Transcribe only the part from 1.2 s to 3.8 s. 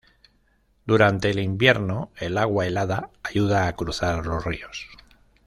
el invierno, el agua helada ayuda a